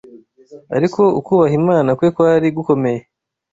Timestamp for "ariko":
0.75-1.01